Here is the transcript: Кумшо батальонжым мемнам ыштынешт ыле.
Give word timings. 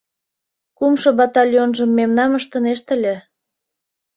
Кумшо 0.77 1.09
батальонжым 1.19 1.91
мемнам 1.97 2.31
ыштынешт 2.39 2.87
ыле. 2.95 3.15